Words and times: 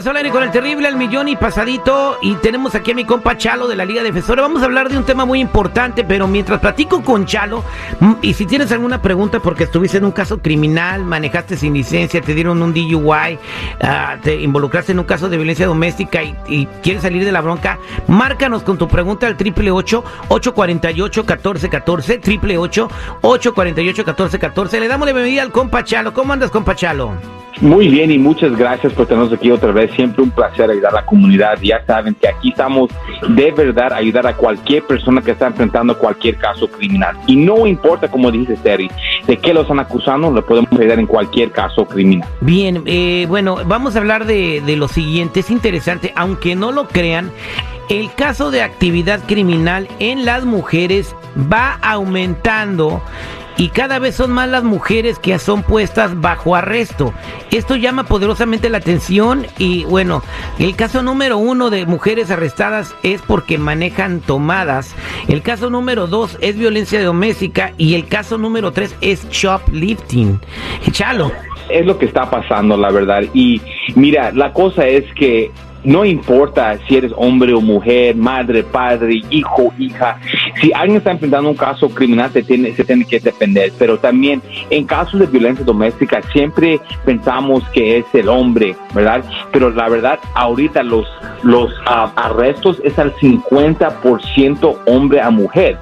Regreso 0.00 0.18
al 0.18 0.32
con 0.32 0.42
el 0.42 0.50
terrible 0.50 0.88
al 0.88 0.96
millón 0.96 1.28
y 1.28 1.36
pasadito 1.36 2.16
y 2.22 2.34
tenemos 2.36 2.74
aquí 2.74 2.92
a 2.92 2.94
mi 2.94 3.04
compa 3.04 3.36
Chalo 3.36 3.68
de 3.68 3.76
la 3.76 3.84
Liga 3.84 4.02
Defensora. 4.02 4.40
Vamos 4.40 4.62
a 4.62 4.64
hablar 4.64 4.88
de 4.88 4.96
un 4.96 5.04
tema 5.04 5.26
muy 5.26 5.40
importante, 5.40 6.04
pero 6.04 6.26
mientras 6.26 6.58
platico 6.58 7.02
con 7.02 7.26
Chalo, 7.26 7.62
mm, 8.00 8.12
y 8.22 8.32
si 8.32 8.46
tienes 8.46 8.72
alguna 8.72 9.02
pregunta 9.02 9.40
porque 9.40 9.64
estuviste 9.64 9.98
en 9.98 10.06
un 10.06 10.12
caso 10.12 10.38
criminal, 10.38 11.04
manejaste 11.04 11.54
sin 11.54 11.74
licencia, 11.74 12.22
te 12.22 12.34
dieron 12.34 12.62
un 12.62 12.72
DUI, 12.72 13.38
ah, 13.82 14.16
te 14.22 14.40
involucraste 14.40 14.92
en 14.92 15.00
un 15.00 15.04
caso 15.04 15.28
de 15.28 15.36
violencia 15.36 15.66
doméstica 15.66 16.22
y, 16.22 16.66
quieres 16.82 17.02
salir 17.02 17.22
de 17.22 17.32
la 17.32 17.42
bronca, 17.42 17.78
márcanos 18.06 18.62
con 18.62 18.78
tu 18.78 18.88
pregunta 18.88 19.26
al 19.26 19.36
triple 19.36 19.70
848 19.70 21.24
1414 21.24 22.18
triple 22.18 22.56
848 22.56 24.02
1414 24.04 24.80
Le 24.80 24.88
damos 24.88 25.06
la 25.06 25.12
bienvenida 25.12 25.42
al 25.42 25.52
compa 25.52 25.84
Chalo. 25.84 26.14
¿Cómo 26.14 26.32
andas, 26.32 26.50
compa 26.50 26.74
Chalo? 26.74 27.12
Muy 27.60 27.88
bien 27.88 28.10
y 28.10 28.18
muchas 28.18 28.56
gracias 28.56 28.92
por 28.94 29.06
tenernos 29.06 29.32
aquí 29.32 29.50
otra 29.50 29.70
vez. 29.70 29.89
Siempre 29.90 30.22
un 30.22 30.30
placer 30.30 30.70
ayudar 30.70 30.92
a 30.92 30.96
la 30.96 31.06
comunidad. 31.06 31.58
Ya 31.60 31.84
saben 31.86 32.14
que 32.14 32.28
aquí 32.28 32.50
estamos 32.50 32.90
de 33.28 33.50
verdad 33.52 33.92
ayudar 33.92 34.26
a 34.26 34.34
cualquier 34.34 34.84
persona 34.84 35.22
que 35.22 35.32
está 35.32 35.46
enfrentando 35.46 35.96
cualquier 35.96 36.36
caso 36.36 36.68
criminal. 36.68 37.16
Y 37.26 37.36
no 37.36 37.66
importa, 37.66 38.08
como 38.08 38.30
dice 38.30 38.56
Terry, 38.62 38.90
de 39.26 39.36
qué 39.36 39.54
lo 39.54 39.62
están 39.62 39.80
acusando, 39.80 40.32
le 40.32 40.42
podemos 40.42 40.72
ayudar 40.72 40.98
en 40.98 41.06
cualquier 41.06 41.50
caso 41.50 41.84
criminal. 41.84 42.28
Bien, 42.40 42.82
eh, 42.86 43.26
bueno, 43.28 43.58
vamos 43.66 43.96
a 43.96 43.98
hablar 43.98 44.26
de, 44.26 44.62
de 44.64 44.76
lo 44.76 44.88
siguiente. 44.88 45.40
Es 45.40 45.50
interesante, 45.50 46.12
aunque 46.16 46.54
no 46.56 46.72
lo 46.72 46.88
crean, 46.88 47.30
el 47.88 48.12
caso 48.14 48.50
de 48.50 48.62
actividad 48.62 49.20
criminal 49.26 49.88
en 49.98 50.24
las 50.24 50.44
mujeres 50.44 51.14
va 51.52 51.78
aumentando 51.82 53.02
y 53.60 53.68
cada 53.68 53.98
vez 53.98 54.14
son 54.14 54.30
más 54.30 54.48
las 54.48 54.64
mujeres 54.64 55.18
que 55.18 55.38
son 55.38 55.62
puestas 55.62 56.18
bajo 56.18 56.56
arresto. 56.56 57.12
Esto 57.50 57.76
llama 57.76 58.04
poderosamente 58.04 58.70
la 58.70 58.78
atención 58.78 59.46
y 59.58 59.84
bueno, 59.84 60.22
el 60.58 60.74
caso 60.76 61.02
número 61.02 61.36
uno 61.36 61.68
de 61.68 61.84
mujeres 61.84 62.30
arrestadas 62.30 62.96
es 63.02 63.20
porque 63.20 63.58
manejan 63.58 64.20
tomadas, 64.20 64.96
el 65.28 65.42
caso 65.42 65.68
número 65.68 66.06
dos 66.06 66.38
es 66.40 66.56
violencia 66.56 67.04
doméstica 67.04 67.74
y 67.76 67.96
el 67.96 68.08
caso 68.08 68.38
número 68.38 68.72
tres 68.72 68.96
es 69.02 69.28
shoplifting. 69.28 70.40
Chalo. 70.92 71.30
Es 71.68 71.84
lo 71.84 71.98
que 71.98 72.06
está 72.06 72.30
pasando, 72.30 72.78
la 72.78 72.90
verdad. 72.90 73.24
Y 73.34 73.60
mira, 73.94 74.32
la 74.32 74.54
cosa 74.54 74.86
es 74.86 75.04
que 75.12 75.50
no 75.84 76.04
importa 76.04 76.78
si 76.86 76.96
eres 76.96 77.12
hombre 77.16 77.54
o 77.54 77.60
mujer, 77.60 78.14
madre, 78.16 78.62
padre, 78.62 79.22
hijo, 79.30 79.72
hija, 79.78 80.18
si 80.60 80.72
alguien 80.74 80.98
está 80.98 81.12
enfrentando 81.12 81.50
un 81.50 81.56
caso 81.56 81.88
criminal 81.88 82.30
se 82.32 82.42
tiene, 82.42 82.74
se 82.74 82.84
tiene 82.84 83.04
que 83.04 83.18
defender, 83.18 83.72
pero 83.78 83.98
también 83.98 84.42
en 84.68 84.84
casos 84.84 85.20
de 85.20 85.26
violencia 85.26 85.64
doméstica 85.64 86.20
siempre 86.32 86.80
pensamos 87.04 87.64
que 87.70 87.98
es 87.98 88.04
el 88.12 88.28
hombre, 88.28 88.76
¿verdad? 88.94 89.24
Pero 89.52 89.70
la 89.70 89.88
verdad, 89.88 90.18
ahorita 90.34 90.82
los, 90.82 91.06
los 91.42 91.72
ah, 91.86 92.12
arrestos 92.16 92.80
es 92.84 92.98
al 92.98 93.14
50% 93.16 94.78
hombre 94.86 95.20
a 95.20 95.30
mujer. 95.30 95.78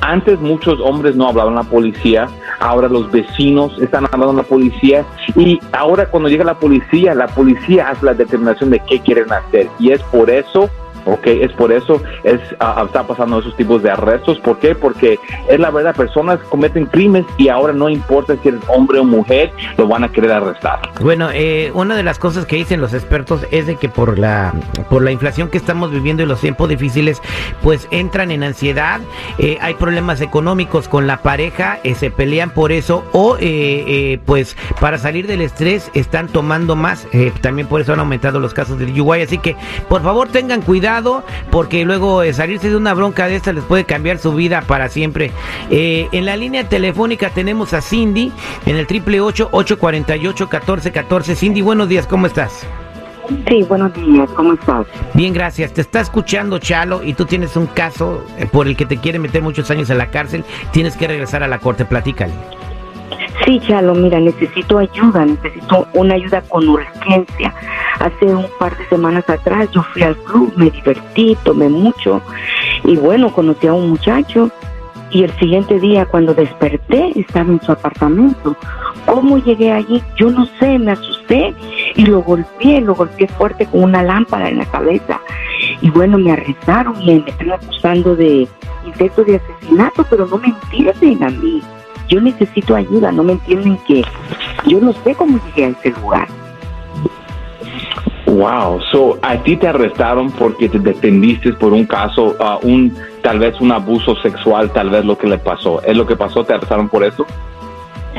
Antes 0.00 0.40
muchos 0.40 0.80
hombres 0.80 1.14
no 1.14 1.28
hablaban 1.28 1.54
a 1.54 1.62
la 1.62 1.68
policía, 1.68 2.28
ahora 2.60 2.88
los 2.88 3.10
vecinos 3.10 3.78
están 3.80 4.06
hablando 4.06 4.30
a 4.30 4.42
la 4.42 4.48
policía 4.48 5.04
y 5.36 5.60
ahora 5.72 6.06
cuando 6.06 6.28
llega 6.28 6.44
la 6.44 6.58
policía, 6.58 7.14
la 7.14 7.26
policía 7.26 7.88
hace 7.88 8.06
la 8.06 8.14
determinación 8.14 8.70
de 8.70 8.80
qué 8.88 9.00
quieren 9.00 9.30
hacer 9.32 9.68
y 9.78 9.92
es 9.92 10.02
por 10.04 10.30
eso 10.30 10.70
Ok, 11.04 11.26
es 11.26 11.52
por 11.52 11.72
eso 11.72 12.00
es 12.22 12.40
ah, 12.60 12.74
ah, 12.78 12.84
está 12.86 13.04
pasando 13.04 13.40
esos 13.40 13.56
tipos 13.56 13.82
de 13.82 13.90
arrestos. 13.90 14.38
¿Por 14.40 14.58
qué? 14.58 14.74
Porque 14.74 15.18
es 15.48 15.58
la 15.58 15.70
verdad, 15.70 15.94
personas 15.94 16.38
cometen 16.48 16.86
crímenes 16.86 17.26
y 17.38 17.48
ahora 17.48 17.72
no 17.72 17.88
importa 17.88 18.36
si 18.40 18.48
eres 18.48 18.60
hombre 18.68 19.00
o 19.00 19.04
mujer, 19.04 19.50
lo 19.76 19.88
van 19.88 20.04
a 20.04 20.08
querer 20.10 20.32
arrestar. 20.32 20.80
Bueno, 21.00 21.30
eh, 21.32 21.72
una 21.74 21.96
de 21.96 22.02
las 22.02 22.18
cosas 22.18 22.46
que 22.46 22.56
dicen 22.56 22.80
los 22.80 22.94
expertos 22.94 23.44
es 23.50 23.66
de 23.66 23.76
que 23.76 23.88
por 23.88 24.18
la 24.18 24.54
por 24.88 25.02
la 25.02 25.10
inflación 25.10 25.48
que 25.48 25.58
estamos 25.58 25.90
viviendo 25.90 26.22
y 26.22 26.26
los 26.26 26.40
tiempos 26.40 26.68
difíciles, 26.68 27.20
pues 27.62 27.88
entran 27.90 28.30
en 28.30 28.44
ansiedad, 28.44 29.00
eh, 29.38 29.58
hay 29.60 29.74
problemas 29.74 30.20
económicos 30.20 30.88
con 30.88 31.06
la 31.06 31.18
pareja, 31.22 31.80
eh, 31.82 31.94
se 31.94 32.10
pelean 32.10 32.50
por 32.50 32.70
eso 32.72 33.04
o 33.12 33.36
pues 34.24 34.56
para 34.80 34.98
salir 34.98 35.26
del 35.26 35.40
estrés 35.40 35.90
están 35.94 36.28
tomando 36.28 36.76
más. 36.76 37.06
también 37.40 37.66
por 37.66 37.80
eso 37.80 37.92
han 37.92 38.00
aumentado 38.00 38.38
los 38.38 38.54
casos 38.54 38.78
del 38.78 38.98
UY. 39.00 39.22
Así 39.22 39.38
que 39.38 39.56
por 39.88 40.02
favor 40.02 40.28
tengan 40.28 40.62
cuidado 40.62 40.91
porque 41.50 41.84
luego 41.84 42.22
eh, 42.22 42.32
salirse 42.32 42.68
de 42.68 42.76
una 42.76 42.94
bronca 42.94 43.26
de 43.26 43.36
esta 43.36 43.52
les 43.52 43.64
puede 43.64 43.84
cambiar 43.84 44.18
su 44.18 44.34
vida 44.34 44.62
para 44.62 44.88
siempre. 44.88 45.30
Eh, 45.70 46.08
en 46.12 46.26
la 46.26 46.36
línea 46.36 46.68
telefónica 46.68 47.30
tenemos 47.30 47.72
a 47.72 47.80
Cindy 47.80 48.32
en 48.66 48.76
el 48.76 48.86
triple 48.86 49.20
848 49.20 50.44
1414 50.44 51.36
Cindy, 51.36 51.62
buenos 51.62 51.88
días, 51.88 52.06
¿cómo 52.06 52.26
estás? 52.26 52.66
Sí, 53.48 53.62
buenos 53.68 53.94
días, 53.94 54.28
¿cómo 54.32 54.54
estás? 54.54 54.86
Bien, 55.14 55.32
gracias. 55.32 55.72
Te 55.72 55.80
está 55.80 56.00
escuchando 56.00 56.58
Chalo 56.58 57.02
y 57.02 57.14
tú 57.14 57.24
tienes 57.24 57.56
un 57.56 57.66
caso 57.66 58.24
eh, 58.36 58.46
por 58.46 58.66
el 58.66 58.76
que 58.76 58.84
te 58.84 58.98
quiere 58.98 59.18
meter 59.18 59.42
muchos 59.42 59.70
años 59.70 59.88
en 59.90 59.98
la 59.98 60.10
cárcel. 60.10 60.44
Tienes 60.72 60.96
que 60.96 61.06
regresar 61.08 61.42
a 61.42 61.48
la 61.48 61.58
corte, 61.58 61.84
platícale. 61.84 62.32
Sí, 63.44 63.60
Chalo, 63.60 63.94
mira, 63.94 64.20
necesito 64.20 64.78
ayuda, 64.78 65.24
necesito 65.24 65.86
una 65.94 66.14
ayuda 66.14 66.42
con 66.42 66.68
urgencia. 66.68 67.54
Hace 68.02 68.26
un 68.34 68.46
par 68.58 68.76
de 68.76 68.84
semanas 68.88 69.28
atrás 69.30 69.68
yo 69.70 69.82
fui 69.92 70.02
al 70.02 70.16
club, 70.16 70.52
me 70.56 70.70
divertí, 70.70 71.36
tomé 71.44 71.68
mucho 71.68 72.20
y 72.82 72.96
bueno, 72.96 73.32
conocí 73.32 73.68
a 73.68 73.74
un 73.74 73.90
muchacho 73.90 74.50
y 75.10 75.22
el 75.22 75.30
siguiente 75.38 75.78
día 75.78 76.04
cuando 76.06 76.34
desperté 76.34 77.12
estaba 77.14 77.52
en 77.52 77.62
su 77.62 77.70
apartamento. 77.70 78.56
¿Cómo 79.06 79.38
llegué 79.38 79.70
allí? 79.70 80.02
Yo 80.16 80.30
no 80.30 80.46
sé, 80.58 80.80
me 80.80 80.92
asusté 80.92 81.54
y 81.94 82.06
lo 82.06 82.22
golpeé, 82.22 82.80
lo 82.80 82.96
golpeé 82.96 83.28
fuerte 83.28 83.66
con 83.66 83.84
una 83.84 84.02
lámpara 84.02 84.48
en 84.48 84.58
la 84.58 84.66
cabeza. 84.66 85.20
Y 85.80 85.90
bueno, 85.90 86.18
me 86.18 86.32
arrestaron 86.32 87.00
y 87.02 87.20
me 87.20 87.30
están 87.30 87.52
acusando 87.52 88.16
de 88.16 88.48
intento 88.84 89.22
de 89.22 89.36
asesinato, 89.36 90.04
pero 90.10 90.26
no 90.26 90.38
me 90.38 90.48
entienden 90.48 91.22
a 91.22 91.30
mí 91.30 91.62
yo 92.12 92.20
necesito 92.20 92.74
ayuda, 92.76 93.10
no 93.10 93.22
me 93.24 93.32
entienden 93.32 93.78
que 93.86 94.04
yo 94.66 94.80
no 94.80 94.92
sé 94.92 95.14
cómo 95.14 95.40
llegué 95.46 95.66
a 95.66 95.68
ese 95.68 95.90
lugar. 95.98 96.28
Wow, 98.42 98.80
so 98.90 99.20
a 99.22 99.36
ti 99.36 99.56
te 99.56 99.68
arrestaron 99.68 100.28
porque 100.32 100.68
te 100.68 100.80
defendiste 100.80 101.52
por 101.52 101.72
un 101.72 101.86
caso, 101.86 102.34
uh, 102.40 102.66
un 102.66 102.92
tal 103.22 103.38
vez 103.38 103.60
un 103.60 103.70
abuso 103.70 104.16
sexual, 104.16 104.68
tal 104.72 104.90
vez 104.90 105.04
lo 105.04 105.16
que 105.16 105.28
le 105.28 105.38
pasó. 105.38 105.80
¿Es 105.82 105.96
lo 105.96 106.04
que 106.04 106.16
pasó? 106.16 106.42
¿Te 106.42 106.54
arrestaron 106.54 106.88
por 106.88 107.04
eso? 107.04 107.24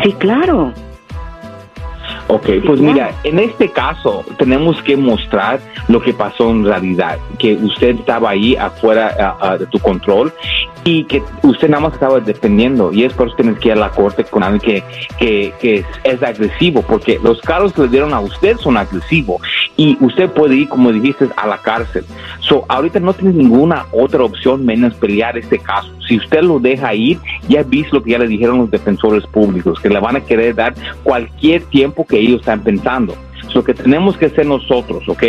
Sí, 0.01 0.13
claro. 0.13 0.71
Ok, 2.29 2.47
pues 2.65 2.79
mira, 2.79 3.11
en 3.25 3.37
este 3.37 3.69
caso 3.69 4.23
tenemos 4.37 4.81
que 4.83 4.95
mostrar 4.95 5.59
lo 5.89 6.01
que 6.01 6.13
pasó 6.13 6.51
en 6.51 6.63
realidad, 6.63 7.19
que 7.37 7.55
usted 7.55 7.99
estaba 7.99 8.29
ahí 8.29 8.55
afuera 8.55 9.35
de 9.59 9.65
tu 9.65 9.77
control 9.79 10.31
y 10.85 11.05
que 11.05 11.23
usted 11.43 11.69
nada 11.69 11.83
más 11.83 11.93
estaba 11.93 12.19
defendiendo 12.19 12.91
y 12.91 13.03
es 13.03 13.13
por 13.13 13.27
eso 13.27 13.37
tienes 13.37 13.59
que 13.59 13.69
ir 13.69 13.73
a 13.73 13.77
la 13.77 13.89
corte 13.89 14.23
con 14.23 14.43
alguien 14.43 14.83
que, 15.17 15.53
que, 15.59 15.85
es, 16.03 16.23
agresivo, 16.23 16.81
porque 16.81 17.19
los 17.23 17.39
cargos 17.41 17.73
que 17.73 17.83
le 17.83 17.87
dieron 17.87 18.13
a 18.13 18.19
usted 18.19 18.57
son 18.57 18.77
agresivos 18.77 19.41
y 19.77 19.97
usted 20.03 20.29
puede 20.31 20.55
ir, 20.55 20.69
como 20.69 20.91
dijiste, 20.91 21.27
a 21.35 21.47
la 21.47 21.57
cárcel. 21.57 22.05
So, 22.41 22.65
ahorita 22.67 22.99
no 22.99 23.13
tiene 23.13 23.33
ninguna 23.33 23.85
otra 23.91 24.23
opción 24.23 24.65
menos 24.65 24.93
pelear 24.95 25.37
este 25.37 25.59
caso. 25.59 25.89
Si 26.07 26.17
usted 26.17 26.41
lo 26.41 26.59
deja 26.59 26.93
ir, 26.93 27.19
ya 27.47 27.63
visto 27.63 27.97
lo 27.97 28.03
que 28.03 28.11
ya 28.11 28.19
le 28.19 28.27
dijeron 28.27 28.57
los 28.57 28.71
defensores 28.71 29.25
públicos, 29.27 29.79
que 29.79 29.89
le 29.89 29.99
van 29.99 30.17
a 30.17 30.21
querer 30.21 30.55
dar 30.55 30.73
cualquier 31.03 31.63
tiempo 31.63 32.05
que 32.05 32.19
ellos 32.19 32.41
están 32.41 32.61
pensando. 32.61 33.15
Lo 33.53 33.63
que 33.63 33.73
tenemos 33.73 34.17
que 34.17 34.25
hacer 34.25 34.45
nosotros, 34.45 35.07
¿ok? 35.07 35.23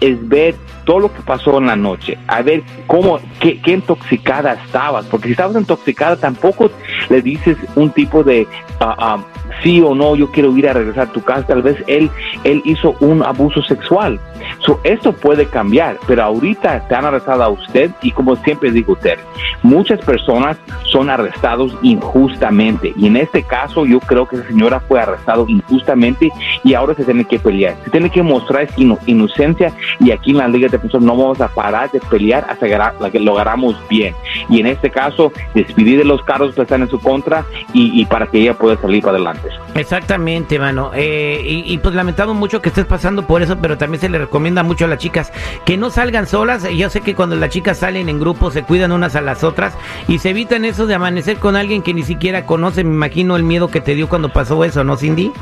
Es 0.00 0.28
ver 0.28 0.54
todo 0.84 1.00
lo 1.00 1.12
que 1.12 1.22
pasó 1.22 1.58
en 1.58 1.66
la 1.66 1.76
noche, 1.76 2.18
a 2.26 2.42
ver 2.42 2.62
cómo, 2.86 3.20
qué, 3.40 3.60
qué 3.60 3.72
intoxicada 3.72 4.54
estabas, 4.54 5.06
porque 5.06 5.26
si 5.26 5.32
estabas 5.32 5.56
intoxicada 5.56 6.16
tampoco 6.16 6.70
le 7.08 7.20
dices 7.22 7.56
un 7.76 7.90
tipo 7.90 8.24
de 8.24 8.46
uh, 8.80 9.20
sí 9.62 9.80
o 9.80 9.94
no, 9.94 10.16
yo 10.16 10.30
quiero 10.30 10.56
ir 10.56 10.68
a 10.68 10.72
regresar 10.72 11.08
a 11.08 11.12
tu 11.12 11.22
casa, 11.22 11.46
tal 11.46 11.62
vez 11.62 11.76
él, 11.86 12.10
él 12.44 12.62
hizo 12.64 12.96
un 13.00 13.22
abuso 13.22 13.62
sexual. 13.62 14.20
So, 14.60 14.80
esto 14.84 15.12
puede 15.12 15.46
cambiar, 15.46 15.98
pero 16.06 16.22
ahorita 16.22 16.86
te 16.88 16.94
han 16.94 17.04
arrestado 17.04 17.42
a 17.42 17.48
usted 17.48 17.90
y 18.02 18.12
como 18.12 18.36
siempre 18.36 18.70
digo 18.70 18.92
usted, 18.92 19.18
muchas 19.62 20.00
personas 20.00 20.56
son 20.84 21.10
arrestados 21.10 21.76
injustamente 21.82 22.92
y 22.96 23.06
en 23.06 23.16
este 23.16 23.42
caso 23.42 23.84
yo 23.84 24.00
creo 24.00 24.26
que 24.28 24.36
esa 24.36 24.48
señora 24.48 24.80
fue 24.80 25.00
arrestado 25.00 25.44
injustamente 25.48 26.30
y 26.64 26.74
ahora 26.74 26.94
se 26.94 27.04
tiene 27.04 27.24
que 27.24 27.38
pelear, 27.38 27.76
se 27.84 27.90
tiene 27.90 28.10
que 28.10 28.22
mostrar 28.22 28.68
inocencia 29.06 29.72
y 30.00 30.10
aquí 30.10 30.30
en 30.30 30.38
la 30.38 30.48
Liga 30.48 30.68
de 30.68 30.76
Defensores 30.76 31.06
no 31.06 31.16
vamos 31.16 31.40
a 31.40 31.48
parar 31.48 31.90
de 31.90 32.00
pelear 32.00 32.46
hasta 32.48 33.10
que 33.10 33.20
lo 33.20 33.38
hagamos 33.38 33.76
bien 33.88 34.14
y 34.48 34.60
en 34.60 34.66
este 34.66 34.90
caso 34.90 35.32
despedir 35.54 35.98
de 35.98 36.04
los 36.04 36.22
carros 36.22 36.54
que 36.54 36.62
están 36.62 36.82
en 36.82 36.90
su 36.90 36.98
contra 36.98 37.44
y 37.72 38.04
para 38.06 38.26
que 38.26 38.40
ella 38.40 38.54
pueda 38.54 38.76
salir 38.80 39.02
para 39.02 39.16
adelante. 39.16 39.47
Exactamente, 39.74 40.58
mano. 40.58 40.90
Eh, 40.94 41.40
y, 41.44 41.78
pues 41.78 41.94
lamentamos 41.94 42.36
mucho 42.36 42.60
que 42.60 42.68
estés 42.68 42.84
pasando 42.84 43.26
por 43.26 43.42
eso, 43.42 43.56
pero 43.60 43.78
también 43.78 44.00
se 44.00 44.08
le 44.08 44.18
recomienda 44.18 44.62
mucho 44.62 44.84
a 44.84 44.88
las 44.88 44.98
chicas 44.98 45.32
que 45.64 45.76
no 45.76 45.90
salgan 45.90 46.26
solas. 46.26 46.64
Yo 46.70 46.90
sé 46.90 47.00
que 47.00 47.14
cuando 47.14 47.36
las 47.36 47.50
chicas 47.50 47.78
salen 47.78 48.08
en 48.08 48.18
grupo 48.18 48.50
se 48.50 48.62
cuidan 48.62 48.92
unas 48.92 49.16
a 49.16 49.20
las 49.20 49.44
otras 49.44 49.74
y 50.08 50.18
se 50.18 50.30
evitan 50.30 50.64
eso 50.64 50.86
de 50.86 50.94
amanecer 50.94 51.38
con 51.38 51.56
alguien 51.56 51.82
que 51.82 51.94
ni 51.94 52.02
siquiera 52.02 52.46
conoce. 52.46 52.84
Me 52.84 52.94
imagino 52.94 53.36
el 53.36 53.42
miedo 53.42 53.68
que 53.68 53.80
te 53.80 53.94
dio 53.94 54.08
cuando 54.08 54.28
pasó 54.30 54.64
eso, 54.64 54.84
¿no, 54.84 54.96
Cindy? 54.96 55.32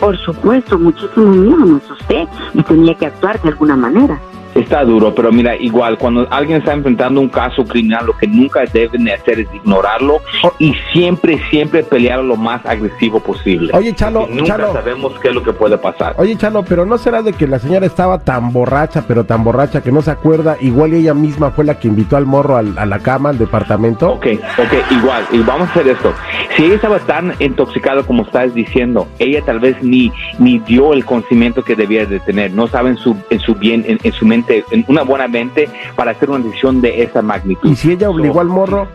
Por 0.00 0.16
supuesto, 0.18 0.78
muchísimo 0.78 1.26
miedo 1.26 1.56
me 1.56 1.78
asusté 1.78 2.26
y 2.54 2.62
tenía 2.62 2.94
que 2.94 3.06
actuar 3.06 3.40
de 3.40 3.48
alguna 3.48 3.76
manera. 3.76 4.20
Está 4.56 4.84
duro, 4.84 5.14
pero 5.14 5.30
mira, 5.32 5.54
igual, 5.56 5.98
cuando 5.98 6.26
alguien 6.30 6.58
está 6.58 6.72
enfrentando 6.72 7.20
un 7.20 7.28
caso 7.28 7.64
criminal, 7.64 8.06
lo 8.06 8.16
que 8.16 8.26
nunca 8.26 8.60
deben 8.72 9.04
de 9.04 9.12
hacer 9.14 9.40
es 9.40 9.48
ignorarlo 9.54 10.20
y 10.58 10.74
siempre, 10.92 11.38
siempre 11.50 11.82
pelear 11.82 12.20
lo 12.24 12.36
más 12.36 12.64
agresivo 12.66 13.20
posible. 13.20 13.70
Oye, 13.74 13.94
Chalo, 13.94 14.20
Porque 14.20 14.34
nunca 14.34 14.56
Chalo. 14.56 14.72
sabemos 14.72 15.12
qué 15.20 15.28
es 15.28 15.34
lo 15.34 15.42
que 15.42 15.52
puede 15.52 15.76
pasar. 15.78 16.14
Oye, 16.18 16.36
Chalo, 16.36 16.64
pero 16.64 16.86
¿no 16.86 16.98
será 16.98 17.22
de 17.22 17.32
que 17.32 17.46
la 17.46 17.58
señora 17.58 17.86
estaba 17.86 18.18
tan 18.18 18.52
borracha, 18.52 19.04
pero 19.06 19.24
tan 19.24 19.44
borracha 19.44 19.82
que 19.82 19.92
no 19.92 20.02
se 20.02 20.10
acuerda? 20.10 20.56
Igual 20.60 20.94
ella 20.94 21.14
misma 21.14 21.50
fue 21.50 21.64
la 21.64 21.78
que 21.78 21.88
invitó 21.88 22.16
al 22.16 22.26
morro 22.26 22.56
al- 22.56 22.78
a 22.78 22.86
la 22.86 22.98
cama, 23.00 23.30
al 23.30 23.38
departamento. 23.38 24.10
Ok, 24.12 24.26
ok, 24.58 24.92
igual, 24.92 25.24
y 25.32 25.38
vamos 25.40 25.68
a 25.68 25.70
hacer 25.72 25.88
esto. 25.88 26.12
Si 26.56 26.64
ella 26.64 26.76
estaba 26.76 26.98
tan 27.00 27.34
intoxicada 27.40 28.02
como 28.02 28.22
estás 28.22 28.54
diciendo, 28.54 29.06
ella 29.18 29.42
tal 29.44 29.60
vez 29.60 29.76
ni, 29.82 30.12
ni 30.38 30.58
dio 30.60 30.92
el 30.92 31.04
conocimiento 31.04 31.62
que 31.62 31.74
debía 31.76 32.06
de 32.06 32.20
tener, 32.20 32.52
no 32.52 32.66
sabe 32.68 32.90
en 32.90 32.96
su, 32.96 33.16
en 33.30 33.40
su 33.40 33.54
bien, 33.54 33.84
en, 33.86 33.98
en 34.02 34.12
su 34.12 34.24
mente, 34.26 34.45
en 34.48 34.84
una 34.88 35.02
buena 35.02 35.28
mente 35.28 35.68
para 35.94 36.12
hacer 36.12 36.30
una 36.30 36.44
decisión 36.44 36.80
de 36.80 37.02
esa 37.02 37.22
magnitud. 37.22 37.70
Y 37.70 37.76
si 37.76 37.92
ella 37.92 38.10
obligó 38.10 38.40
al 38.40 38.48
morro, 38.48 38.88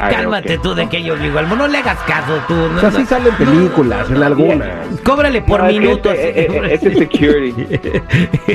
ver, 0.00 0.14
Cálmate 0.14 0.56
ok. 0.56 0.62
tú 0.62 0.74
de 0.74 0.88
que 0.88 1.02
yo 1.02 1.16
digo, 1.16 1.38
algo, 1.38 1.56
no 1.56 1.66
le 1.68 1.78
hagas 1.78 1.98
caso 2.06 2.32
tú. 2.48 2.54
o 2.54 2.68
no- 2.68 2.80
sea, 2.80 2.90
no- 2.90 2.98
sí 2.98 3.06
salen 3.06 3.34
películas, 3.34 4.10
en 4.10 4.22
algunas. 4.22 4.68
Cóbrale 5.04 5.42
por 5.42 5.62
No, 5.62 5.68
minutos. 5.68 6.12
Este, 6.14 6.40
eh, 6.42 6.68
este 6.74 6.88
es 6.92 6.98
security. 6.98 7.66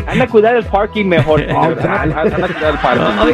Anda 0.08 0.24
a 0.26 0.28
cuidar 0.28 0.56
el 0.56 0.66
parking 0.66 1.06
mejor. 1.06 1.42
Anda, 1.50 2.02
anda 2.02 2.22
a 2.22 2.30
cuidar 2.30 2.72
el 2.74 2.78
parking. 2.80 3.34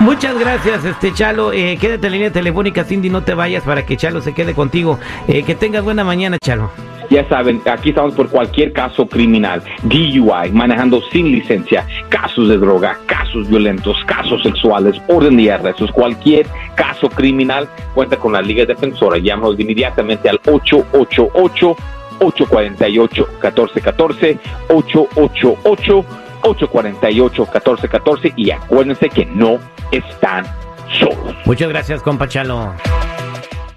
Muchas 0.00 0.38
gracias, 0.38 0.84
este 0.84 1.12
Chalo. 1.12 1.52
Eh, 1.52 1.76
quédate 1.80 2.06
en 2.06 2.12
línea 2.12 2.30
telefónica, 2.32 2.84
Cindy, 2.84 3.10
no 3.10 3.22
te 3.22 3.34
vayas 3.34 3.62
para 3.64 3.84
que 3.84 3.96
Chalo 3.96 4.20
se 4.20 4.32
quede 4.34 4.54
contigo. 4.54 4.98
Eh, 5.28 5.42
que 5.44 5.54
tengas 5.54 5.82
buena 5.84 6.04
mañana, 6.04 6.38
Chalo. 6.42 6.70
Ya 7.12 7.28
saben, 7.28 7.60
aquí 7.70 7.90
estamos 7.90 8.14
por 8.14 8.30
cualquier 8.30 8.72
caso 8.72 9.06
criminal, 9.06 9.62
DUI, 9.82 10.50
manejando 10.50 11.02
sin 11.12 11.30
licencia, 11.30 11.86
casos 12.08 12.48
de 12.48 12.56
droga, 12.56 12.98
casos 13.04 13.46
violentos, 13.50 14.02
casos 14.06 14.42
sexuales, 14.42 14.96
orden 15.08 15.36
de 15.36 15.52
arrestos, 15.52 15.92
cualquier 15.92 16.46
caso 16.74 17.10
criminal, 17.10 17.68
cuenta 17.92 18.16
con 18.16 18.32
la 18.32 18.40
Liga 18.40 18.64
Defensora. 18.64 19.18
Llámanos 19.18 19.60
inmediatamente 19.60 20.30
al 20.30 20.40
888 20.46 21.76
848 22.18 23.26
1414 23.42 24.38
888 24.70 26.04
848 26.44 27.42
1414 27.42 28.32
y 28.36 28.50
acuérdense 28.52 29.10
que 29.10 29.26
no 29.26 29.58
están 29.90 30.46
solos. 30.98 31.36
Muchas 31.44 31.68
gracias, 31.68 32.00
compa 32.00 32.26
Chalo. 32.26 32.72